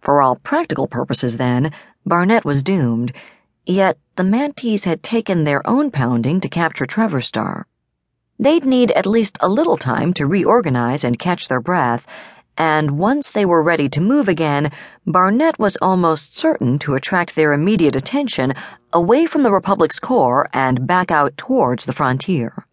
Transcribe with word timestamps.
For 0.00 0.22
all 0.22 0.36
practical 0.36 0.86
purposes, 0.86 1.36
then, 1.36 1.72
Barnett 2.06 2.44
was 2.44 2.62
doomed. 2.62 3.12
Yet 3.66 3.98
the 4.16 4.22
Manties 4.22 4.84
had 4.84 5.02
taken 5.02 5.44
their 5.44 5.66
own 5.68 5.90
pounding 5.90 6.40
to 6.40 6.48
capture 6.48 6.86
Trevor 6.86 7.20
Star. 7.20 7.66
They'd 8.38 8.64
need 8.64 8.90
at 8.92 9.06
least 9.06 9.36
a 9.40 9.48
little 9.48 9.76
time 9.76 10.14
to 10.14 10.26
reorganize 10.26 11.04
and 11.04 11.18
catch 11.18 11.48
their 11.48 11.60
breath, 11.60 12.06
and 12.56 12.98
once 12.98 13.30
they 13.30 13.44
were 13.44 13.62
ready 13.62 13.88
to 13.90 14.00
move 14.00 14.28
again, 14.28 14.70
Barnett 15.06 15.58
was 15.58 15.76
almost 15.80 16.36
certain 16.36 16.78
to 16.80 16.94
attract 16.94 17.34
their 17.34 17.52
immediate 17.52 17.96
attention 17.96 18.54
away 18.92 19.26
from 19.26 19.42
the 19.42 19.52
Republic's 19.52 19.98
core 19.98 20.48
and 20.52 20.86
back 20.86 21.10
out 21.10 21.36
towards 21.36 21.84
the 21.84 21.92
frontier. 21.92 22.66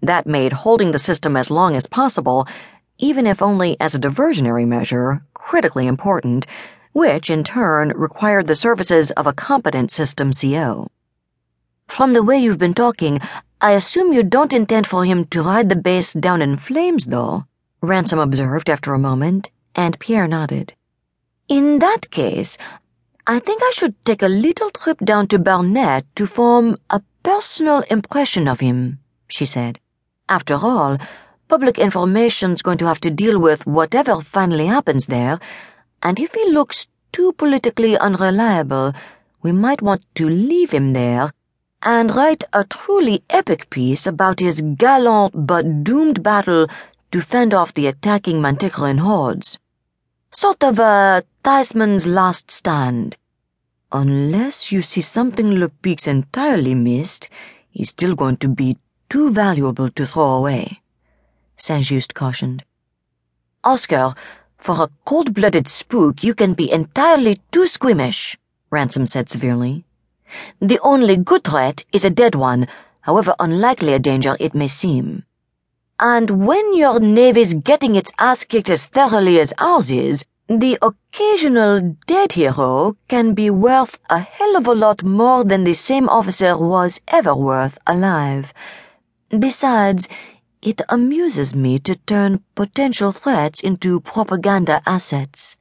That 0.00 0.26
made 0.26 0.52
holding 0.52 0.90
the 0.90 0.98
system 0.98 1.36
as 1.36 1.50
long 1.50 1.76
as 1.76 1.86
possible, 1.86 2.46
even 2.98 3.26
if 3.26 3.42
only 3.42 3.76
as 3.80 3.94
a 3.94 4.00
diversionary 4.00 4.66
measure, 4.66 5.22
critically 5.34 5.86
important, 5.86 6.46
which 6.92 7.30
in 7.30 7.42
turn 7.42 7.92
required 7.96 8.46
the 8.46 8.54
services 8.54 9.10
of 9.12 9.26
a 9.26 9.32
competent 9.32 9.90
system 9.90 10.32
CO. 10.32 10.88
From 11.88 12.12
the 12.12 12.22
way 12.22 12.38
you've 12.38 12.58
been 12.58 12.74
talking, 12.74 13.20
I 13.60 13.72
assume 13.72 14.12
you 14.12 14.22
don't 14.22 14.52
intend 14.52 14.86
for 14.86 15.04
him 15.04 15.26
to 15.26 15.42
ride 15.42 15.68
the 15.68 15.76
base 15.76 16.12
down 16.12 16.42
in 16.42 16.56
flames, 16.56 17.06
though, 17.06 17.44
Ransom 17.80 18.18
observed 18.18 18.70
after 18.70 18.94
a 18.94 18.98
moment, 18.98 19.50
and 19.74 19.98
Pierre 19.98 20.28
nodded. 20.28 20.74
In 21.48 21.80
that 21.80 22.10
case, 22.10 22.56
I 23.26 23.38
think 23.38 23.62
I 23.62 23.70
should 23.74 23.94
take 24.04 24.22
a 24.22 24.28
little 24.28 24.70
trip 24.70 24.98
down 24.98 25.28
to 25.28 25.38
Barnett 25.38 26.04
to 26.16 26.26
form 26.26 26.76
a 26.90 27.02
personal 27.22 27.80
impression 27.90 28.48
of 28.48 28.60
him, 28.60 28.98
she 29.28 29.46
said. 29.46 29.78
After 30.28 30.54
all, 30.54 30.98
public 31.52 31.78
information's 31.78 32.62
going 32.62 32.78
to 32.78 32.86
have 32.86 32.98
to 32.98 33.10
deal 33.10 33.38
with 33.38 33.66
whatever 33.66 34.22
finally 34.22 34.68
happens 34.68 35.04
there, 35.04 35.38
and 36.02 36.18
if 36.18 36.32
he 36.32 36.50
looks 36.50 36.88
too 37.12 37.30
politically 37.34 37.94
unreliable, 37.98 38.94
we 39.42 39.52
might 39.52 39.82
want 39.82 40.02
to 40.14 40.26
leave 40.26 40.70
him 40.70 40.94
there 40.94 41.30
and 41.82 42.16
write 42.16 42.42
a 42.54 42.64
truly 42.64 43.22
epic 43.28 43.68
piece 43.68 44.06
about 44.06 44.40
his 44.40 44.62
gallant 44.78 45.46
but 45.46 45.84
doomed 45.84 46.22
battle 46.22 46.66
to 47.10 47.20
fend 47.20 47.52
off 47.52 47.74
the 47.74 47.86
attacking 47.86 48.40
Manticoran 48.40 49.00
hordes. 49.00 49.58
Sort 50.30 50.64
of 50.64 50.78
a 50.78 51.22
Theisman's 51.44 52.06
last 52.06 52.50
stand. 52.50 53.18
Unless 53.92 54.72
you 54.72 54.80
see 54.80 55.02
something 55.02 55.50
LePic's 55.50 56.06
entirely 56.06 56.74
missed, 56.74 57.28
he's 57.68 57.90
still 57.90 58.14
going 58.14 58.38
to 58.38 58.48
be 58.48 58.78
too 59.10 59.30
valuable 59.30 59.90
to 59.90 60.06
throw 60.06 60.30
away, 60.36 60.81
Saint 61.62 61.84
Just 61.84 62.12
cautioned. 62.12 62.64
Oscar, 63.62 64.16
for 64.58 64.82
a 64.82 64.88
cold 65.04 65.32
blooded 65.32 65.68
spook, 65.68 66.24
you 66.24 66.34
can 66.34 66.54
be 66.54 66.72
entirely 66.72 67.40
too 67.52 67.68
squeamish, 67.68 68.36
Ransom 68.70 69.06
said 69.06 69.30
severely. 69.30 69.84
The 70.60 70.80
only 70.82 71.16
good 71.16 71.44
threat 71.44 71.84
is 71.92 72.04
a 72.04 72.10
dead 72.10 72.34
one, 72.34 72.66
however 73.02 73.36
unlikely 73.38 73.92
a 73.92 74.00
danger 74.00 74.36
it 74.40 74.56
may 74.56 74.66
seem. 74.66 75.22
And 76.00 76.44
when 76.44 76.74
your 76.74 76.98
navy's 76.98 77.54
getting 77.54 77.94
its 77.94 78.10
ass 78.18 78.42
kicked 78.42 78.68
as 78.68 78.86
thoroughly 78.86 79.38
as 79.38 79.54
ours 79.58 79.92
is, 79.92 80.24
the 80.48 80.78
occasional 80.82 81.96
dead 82.08 82.32
hero 82.32 82.96
can 83.06 83.34
be 83.34 83.50
worth 83.50 84.00
a 84.10 84.18
hell 84.18 84.56
of 84.56 84.66
a 84.66 84.74
lot 84.74 85.04
more 85.04 85.44
than 85.44 85.62
the 85.62 85.74
same 85.74 86.08
officer 86.08 86.58
was 86.58 87.00
ever 87.06 87.36
worth 87.36 87.78
alive. 87.86 88.52
Besides, 89.30 90.08
it 90.62 90.80
amuses 90.88 91.54
me 91.54 91.78
to 91.80 91.96
turn 91.96 92.40
potential 92.54 93.10
threats 93.10 93.60
into 93.60 94.00
propaganda 94.00 94.80
assets. 94.86 95.56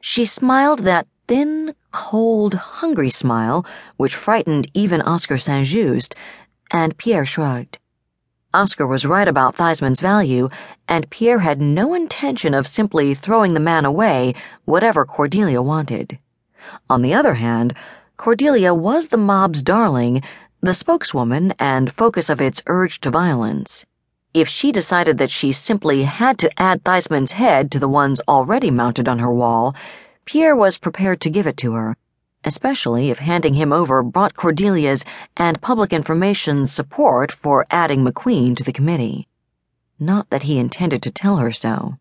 She 0.00 0.24
smiled 0.24 0.80
that 0.80 1.08
thin, 1.26 1.74
cold, 1.90 2.54
hungry 2.54 3.10
smile 3.10 3.66
which 3.96 4.14
frightened 4.14 4.70
even 4.72 5.02
Oscar 5.02 5.36
Saint 5.36 5.66
Just, 5.66 6.14
and 6.70 6.96
Pierre 6.96 7.26
shrugged. 7.26 7.78
Oscar 8.52 8.86
was 8.86 9.04
right 9.04 9.26
about 9.26 9.56
Theisman's 9.56 9.98
value, 9.98 10.48
and 10.86 11.10
Pierre 11.10 11.40
had 11.40 11.60
no 11.60 11.92
intention 11.92 12.54
of 12.54 12.68
simply 12.68 13.14
throwing 13.14 13.54
the 13.54 13.60
man 13.60 13.84
away, 13.84 14.32
whatever 14.64 15.04
Cordelia 15.04 15.60
wanted. 15.60 16.18
On 16.88 17.02
the 17.02 17.12
other 17.12 17.34
hand, 17.34 17.74
Cordelia 18.16 18.72
was 18.72 19.08
the 19.08 19.16
mob's 19.16 19.62
darling 19.62 20.22
the 20.60 20.72
spokeswoman 20.72 21.52
and 21.58 21.92
focus 21.92 22.30
of 22.30 22.40
its 22.40 22.62
urge 22.66 23.00
to 23.00 23.10
violence. 23.10 23.84
If 24.34 24.48
she 24.48 24.72
decided 24.72 25.18
that 25.18 25.30
she 25.30 25.52
simply 25.52 26.02
had 26.02 26.38
to 26.38 26.50
add 26.60 26.82
Theisman's 26.82 27.32
head 27.32 27.70
to 27.70 27.78
the 27.78 27.88
ones 27.88 28.20
already 28.26 28.68
mounted 28.68 29.08
on 29.08 29.20
her 29.20 29.32
wall, 29.32 29.76
Pierre 30.24 30.56
was 30.56 30.76
prepared 30.76 31.20
to 31.20 31.30
give 31.30 31.46
it 31.46 31.56
to 31.58 31.74
her, 31.74 31.96
especially 32.42 33.10
if 33.10 33.20
handing 33.20 33.54
him 33.54 33.72
over 33.72 34.02
brought 34.02 34.34
Cordelia's 34.34 35.04
and 35.36 35.62
public 35.62 35.92
information's 35.92 36.72
support 36.72 37.30
for 37.30 37.64
adding 37.70 38.04
McQueen 38.04 38.56
to 38.56 38.64
the 38.64 38.72
committee. 38.72 39.28
Not 40.00 40.30
that 40.30 40.42
he 40.42 40.58
intended 40.58 41.00
to 41.04 41.12
tell 41.12 41.36
her 41.36 41.52
so. 41.52 41.98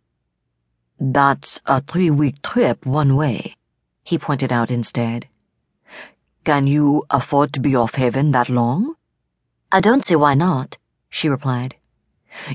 That's 0.99 1.61
a 1.67 1.81
three 1.81 2.09
week 2.09 2.41
trip 2.41 2.83
one 2.83 3.15
way, 3.15 3.57
he 4.03 4.17
pointed 4.17 4.51
out 4.51 4.71
instead. 4.71 5.27
Can 6.45 6.65
you 6.65 7.05
afford 7.11 7.53
to 7.53 7.59
be 7.59 7.75
off 7.75 7.93
Haven 7.93 8.31
that 8.31 8.49
long? 8.49 8.95
I 9.71 9.79
don't 9.81 10.03
see 10.03 10.15
why 10.15 10.33
not, 10.33 10.77
she 11.11 11.29
replied. 11.29 11.75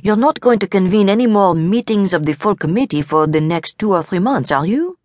You're 0.03 0.17
not 0.17 0.41
going 0.41 0.59
to 0.61 0.67
convene 0.67 1.09
any 1.09 1.27
more 1.27 1.55
meetings 1.55 2.13
of 2.13 2.27
the 2.27 2.33
full 2.33 2.57
committee 2.57 3.03
for 3.03 3.27
the 3.27 3.41
next 3.41 3.79
two 3.79 3.93
or 3.93 4.03
three 4.03 4.19
months, 4.19 4.51
are 4.51 4.67
you? 4.67 4.99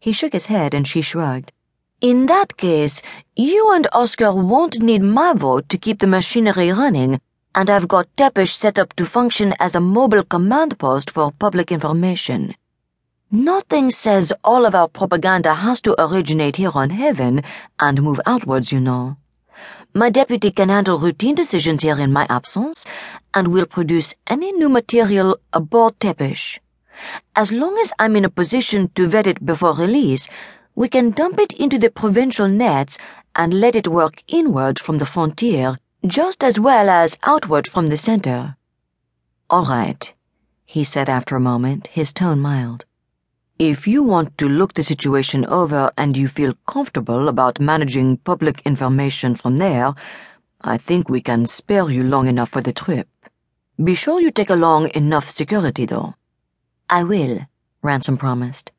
He 0.00 0.12
shook 0.12 0.32
his 0.32 0.46
head 0.46 0.74
and 0.74 0.86
she 0.86 1.02
shrugged. 1.02 1.52
In 2.00 2.26
that 2.26 2.56
case, 2.56 3.02
you 3.34 3.72
and 3.74 3.88
Oscar 3.92 4.32
won't 4.32 4.80
need 4.80 5.02
my 5.02 5.32
vote 5.32 5.68
to 5.68 5.78
keep 5.78 5.98
the 5.98 6.06
machinery 6.06 6.70
running, 6.70 7.20
and 7.54 7.68
I've 7.68 7.88
got 7.88 8.06
Tepes 8.16 8.52
set 8.52 8.78
up 8.78 8.94
to 8.94 9.04
function 9.04 9.54
as 9.58 9.74
a 9.74 9.80
mobile 9.80 10.22
command 10.22 10.78
post 10.78 11.10
for 11.10 11.32
public 11.32 11.72
information. 11.72 12.54
Nothing 13.32 13.90
says 13.90 14.32
all 14.44 14.64
of 14.64 14.74
our 14.74 14.88
propaganda 14.88 15.54
has 15.54 15.80
to 15.82 16.00
originate 16.00 16.56
here 16.56 16.70
on 16.72 16.90
Haven 16.90 17.42
and 17.80 18.02
move 18.02 18.20
outwards, 18.24 18.70
you 18.70 18.80
know. 18.80 19.16
My 19.94 20.10
deputy 20.10 20.50
can 20.50 20.68
handle 20.68 20.98
routine 20.98 21.34
decisions 21.34 21.82
here 21.82 21.98
in 21.98 22.12
my 22.12 22.26
absence 22.28 22.84
and 23.34 23.48
will 23.48 23.66
produce 23.66 24.14
any 24.26 24.52
new 24.52 24.68
material 24.68 25.38
aboard 25.52 25.98
Tepes. 26.00 26.58
As 27.34 27.52
long 27.52 27.78
as 27.78 27.92
I'm 27.98 28.16
in 28.16 28.24
a 28.24 28.30
position 28.30 28.90
to 28.94 29.08
vet 29.08 29.26
it 29.26 29.44
before 29.44 29.74
release, 29.74 30.28
we 30.74 30.88
can 30.88 31.10
dump 31.10 31.38
it 31.38 31.52
into 31.52 31.78
the 31.78 31.90
provincial 31.90 32.48
nets 32.48 32.98
and 33.34 33.60
let 33.60 33.76
it 33.76 33.88
work 33.88 34.22
inward 34.28 34.78
from 34.78 34.98
the 34.98 35.06
frontier 35.06 35.78
just 36.06 36.44
as 36.44 36.60
well 36.60 36.88
as 36.88 37.18
outward 37.24 37.66
from 37.66 37.88
the 37.88 37.96
center. 37.96 38.56
All 39.50 39.64
right, 39.64 40.12
he 40.64 40.84
said 40.84 41.08
after 41.08 41.34
a 41.34 41.40
moment, 41.40 41.88
his 41.88 42.12
tone 42.12 42.40
mild. 42.40 42.84
If 43.58 43.88
you 43.88 44.04
want 44.04 44.38
to 44.38 44.48
look 44.48 44.74
the 44.74 44.84
situation 44.84 45.44
over 45.46 45.90
and 45.98 46.16
you 46.16 46.28
feel 46.28 46.54
comfortable 46.68 47.26
about 47.26 47.58
managing 47.58 48.18
public 48.18 48.62
information 48.64 49.34
from 49.34 49.56
there, 49.56 49.94
I 50.60 50.78
think 50.78 51.08
we 51.08 51.20
can 51.20 51.44
spare 51.44 51.90
you 51.90 52.04
long 52.04 52.28
enough 52.28 52.50
for 52.50 52.60
the 52.60 52.72
trip. 52.72 53.08
Be 53.82 53.96
sure 53.96 54.20
you 54.20 54.30
take 54.30 54.50
along 54.50 54.90
enough 54.94 55.28
security, 55.28 55.86
though. 55.86 56.14
I 56.88 57.02
will, 57.02 57.46
Ransom 57.82 58.16
promised. 58.16 58.70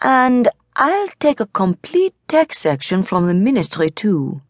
And 0.00 0.48
I'll 0.76 1.08
take 1.18 1.40
a 1.40 1.46
complete 1.46 2.14
tech 2.28 2.54
section 2.54 3.02
from 3.02 3.26
the 3.26 3.34
ministry, 3.34 3.90
too. 3.90 4.42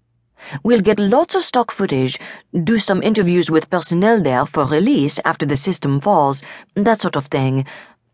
We'll 0.62 0.82
get 0.82 0.98
lots 0.98 1.34
of 1.34 1.42
stock 1.42 1.70
footage, 1.70 2.18
do 2.64 2.78
some 2.78 3.02
interviews 3.02 3.50
with 3.50 3.70
personnel 3.70 4.22
there 4.22 4.44
for 4.44 4.66
release 4.66 5.18
after 5.24 5.46
the 5.46 5.56
system 5.56 6.02
falls, 6.02 6.42
that 6.74 7.00
sort 7.00 7.16
of 7.16 7.28
thing. 7.28 7.64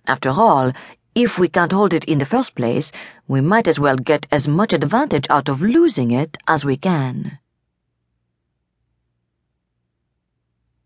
After 0.08 0.30
all, 0.30 0.72
if 1.16 1.38
we 1.38 1.48
can't 1.48 1.72
hold 1.72 1.94
it 1.94 2.04
in 2.04 2.18
the 2.18 2.26
first 2.26 2.54
place, 2.54 2.92
we 3.26 3.40
might 3.40 3.66
as 3.66 3.80
well 3.80 3.96
get 3.96 4.26
as 4.30 4.46
much 4.46 4.74
advantage 4.74 5.26
out 5.30 5.48
of 5.48 5.62
losing 5.62 6.10
it 6.10 6.36
as 6.46 6.62
we 6.62 6.76
can. 6.76 7.38